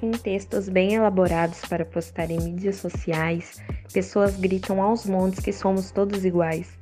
Em 0.00 0.12
textos 0.12 0.68
bem 0.68 0.94
elaborados 0.94 1.60
para 1.62 1.84
postar 1.84 2.30
em 2.30 2.38
mídias 2.38 2.76
sociais, 2.76 3.60
pessoas 3.92 4.36
gritam 4.36 4.80
aos 4.80 5.04
montes 5.04 5.40
que 5.40 5.52
somos 5.52 5.90
todos 5.90 6.24
iguais. 6.24 6.78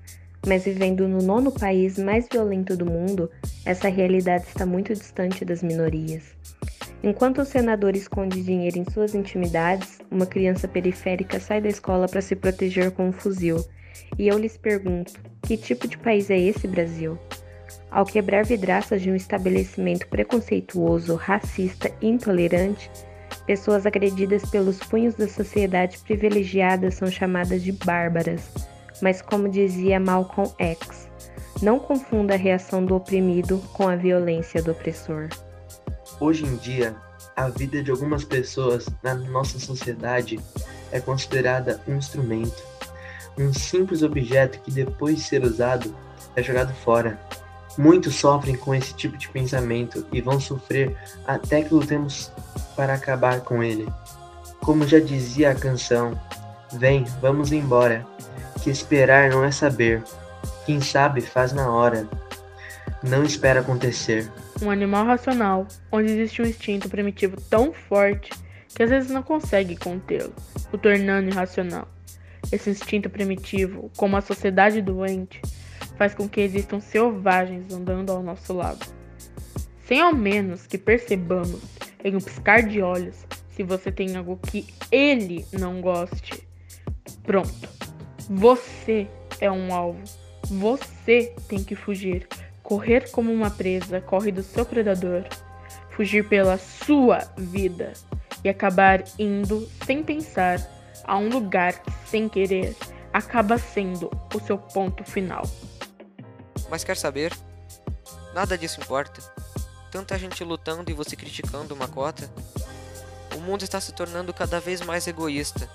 Mas 0.47 0.67
vivendo 0.67 1.09
no 1.09 1.23
nono 1.23 1.51
país 1.51 1.99
mais 1.99 2.29
violento 2.31 2.77
do 2.77 2.85
mundo, 2.85 3.31
essa 3.65 3.89
realidade 3.89 4.45
está 4.47 4.67
muito 4.67 4.93
distante 4.93 5.47
das 5.47 5.63
minorias. 5.63 6.37
Enquanto 7.03 7.41
o 7.41 7.45
senador 7.47 7.97
esconde 7.97 8.43
dinheiro 8.43 8.79
em 8.79 8.85
suas 8.91 9.15
intimidades, 9.15 9.99
uma 10.11 10.27
criança 10.27 10.69
periférica 10.69 11.41
sai 11.41 11.63
da 11.63 11.69
escola 11.69 12.07
para 12.07 12.21
se 12.21 12.37
proteger 12.37 12.91
com 12.91 13.09
um 13.09 13.13
fuzil. 13.13 13.65
E 14.19 14.29
eu 14.29 14.39
lhes 14.39 14.59
pergunto: 14.59 15.15
que 15.41 15.57
tipo 15.57 15.89
de 15.89 15.97
país 15.97 16.29
é 16.29 16.39
esse, 16.39 16.69
Brasil? 16.69 17.19
Ao 17.91 18.05
quebrar 18.05 18.45
vidraças 18.45 19.01
de 19.01 19.11
um 19.11 19.15
estabelecimento 19.15 20.07
preconceituoso, 20.09 21.15
racista 21.15 21.91
e 22.01 22.09
intolerante, 22.09 22.91
pessoas 23.47 23.87
agredidas 23.87 24.45
pelos 24.51 24.79
punhos 24.79 25.15
da 25.15 25.29
sociedade 25.29 25.99
privilegiada 25.99 26.91
são 26.91 27.09
chamadas 27.11 27.63
de 27.63 27.73
bárbaras. 27.73 28.51
Mas, 29.01 29.23
como 29.23 29.49
dizia 29.49 30.01
Malcolm 30.01 30.53
X, 30.59 31.09
não 31.63 31.79
confunda 31.79 32.35
a 32.35 32.37
reação 32.37 32.85
do 32.85 32.95
oprimido 32.95 33.63
com 33.73 33.89
a 33.89 33.97
violência 33.97 34.63
do 34.63 34.73
opressor. 34.73 35.29
Hoje 36.19 36.45
em 36.45 36.57
dia, 36.57 36.97
a 37.35 37.49
vida 37.49 37.83
de 37.83 37.91
algumas 37.91 38.25
pessoas 38.25 38.89
na 39.03 39.15
nossa 39.15 39.59
sociedade 39.59 40.41
é 40.91 41.01
considerada 41.01 41.81
um 41.87 41.97
instrumento, 41.97 42.63
um 43.39 43.53
simples 43.53 44.03
objeto 44.03 44.59
que, 44.61 44.71
depois 44.71 45.17
de 45.17 45.23
ser 45.23 45.45
usado, 45.45 45.95
é 46.35 46.43
jogado 46.43 46.73
fora. 46.75 47.19
Muitos 47.79 48.15
sofrem 48.15 48.57
com 48.57 48.75
esse 48.75 48.95
tipo 48.95 49.17
de 49.17 49.29
pensamento 49.29 50.07
e 50.13 50.21
vão 50.21 50.41
sofrer 50.41 50.97
até 51.27 51.63
que 51.63 51.75
lutemos 51.75 52.33
para 52.75 52.95
acabar 52.95 53.41
com 53.41 53.63
ele. 53.63 53.87
Como 54.61 54.87
já 54.87 54.99
dizia 54.99 55.51
a 55.51 55.55
canção, 55.55 56.19
vem, 56.73 57.05
vamos 57.21 57.53
embora, 57.53 58.07
que 58.63 58.71
esperar 58.71 59.31
não 59.31 59.45
é 59.45 59.51
saber, 59.51 60.03
quem 60.65 60.81
sabe 60.81 61.21
faz 61.21 61.53
na 61.53 61.71
hora, 61.71 62.09
não 63.03 63.23
espera 63.23 63.61
acontecer. 63.61 64.31
Um 64.61 64.71
animal 64.71 65.05
racional, 65.05 65.67
onde 65.93 66.13
existe 66.13 66.43
um 66.43 66.47
instinto 66.47 66.89
primitivo 66.89 67.37
tão 67.51 67.73
forte 67.73 68.31
que 68.69 68.83
às 68.83 68.91
vezes 68.91 69.11
não 69.11 69.23
consegue 69.23 69.77
contê-lo, 69.77 70.33
o 70.73 70.79
tornando 70.79 71.31
irracional. 71.31 71.87
Esse 72.51 72.71
instinto 72.71 73.11
primitivo, 73.11 73.91
como 73.97 74.17
a 74.17 74.21
sociedade 74.21 74.81
doente, 74.81 75.41
faz 75.97 76.15
com 76.15 76.29
que 76.29 76.41
existam 76.41 76.81
selvagens 76.81 77.73
andando 77.73 78.13
ao 78.13 78.23
nosso 78.23 78.53
lado. 78.53 78.87
Sem 79.87 80.01
ao 80.01 80.15
menos 80.15 80.67
que 80.67 80.79
percebamos 80.79 81.61
em 82.03 82.15
um 82.15 82.21
piscar 82.21 82.63
de 82.63 82.83
olhos 82.83 83.25
se 83.51 83.63
você 83.63 83.91
tem 83.91 84.17
algo 84.17 84.37
que 84.37 84.67
ele 84.91 85.47
não 85.53 85.81
goste. 85.81 86.47
Pronto. 87.23 87.69
Você 88.29 89.09
é 89.41 89.51
um 89.51 89.73
alvo. 89.73 90.03
Você 90.47 91.33
tem 91.49 91.63
que 91.63 91.75
fugir. 91.75 92.27
Correr 92.63 93.11
como 93.11 93.33
uma 93.33 93.51
presa 93.51 94.01
corre 94.01 94.31
do 94.31 94.43
seu 94.43 94.65
predador. 94.65 95.25
Fugir 95.91 96.29
pela 96.29 96.59
sua 96.59 97.19
vida 97.37 97.93
e 98.45 98.49
acabar 98.49 99.03
indo 99.19 99.69
sem 99.87 100.03
pensar 100.03 100.61
a 101.05 101.17
um 101.17 101.29
lugar 101.29 101.81
que, 101.81 101.91
sem 102.07 102.29
querer, 102.29 102.77
acaba 103.13 103.57
sendo 103.57 104.11
o 104.35 104.41
seu 104.41 104.59
ponto 104.59 105.03
final. 105.05 105.45
Mas 106.71 106.85
quer 106.85 106.97
saber? 106.97 107.33
Nada 108.35 108.57
disso 108.59 108.81
importa. 108.81 109.21
Tanta 109.91 110.19
gente 110.19 110.45
lutando 110.45 110.91
e 110.91 110.95
você 110.95 111.17
criticando 111.17 111.75
uma 111.75 111.89
cota. 111.89 112.31
O 113.35 113.41
mundo 113.41 113.63
está 113.63 113.81
se 113.81 113.93
tornando 113.93 114.33
cada 114.35 114.61
vez 114.61 114.81
mais 114.81 115.07
egoísta, 115.07 115.69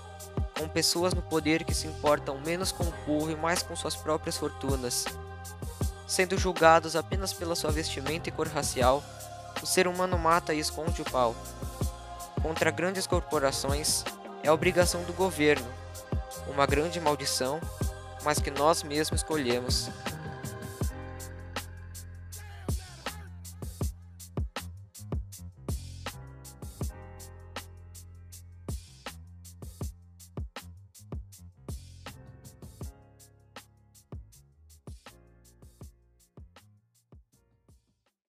com 0.57 0.67
pessoas 0.67 1.13
no 1.13 1.21
poder 1.21 1.63
que 1.63 1.73
se 1.73 1.87
importam 1.87 2.39
menos 2.41 2.71
com 2.71 2.83
o 2.83 2.91
povo 3.05 3.31
e 3.31 3.35
mais 3.35 3.63
com 3.63 3.75
suas 3.75 3.95
próprias 3.95 4.37
fortunas. 4.37 5.05
Sendo 6.07 6.37
julgados 6.37 6.95
apenas 6.95 7.31
pela 7.31 7.55
sua 7.55 7.71
vestimenta 7.71 8.29
e 8.29 8.31
cor 8.31 8.47
racial, 8.47 9.03
o 9.61 9.65
ser 9.65 9.87
humano 9.87 10.17
mata 10.17 10.53
e 10.53 10.59
esconde 10.59 11.01
o 11.01 11.05
pau. 11.05 11.35
Contra 12.41 12.69
grandes 12.69 13.07
corporações, 13.07 14.03
é 14.43 14.51
obrigação 14.51 15.03
do 15.03 15.13
governo, 15.13 15.67
uma 16.47 16.65
grande 16.65 16.99
maldição, 16.99 17.61
mas 18.23 18.39
que 18.39 18.51
nós 18.51 18.83
mesmos 18.83 19.21
escolhemos. 19.21 19.89